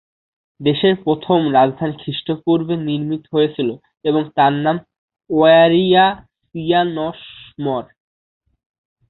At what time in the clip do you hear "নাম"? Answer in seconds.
4.65-4.75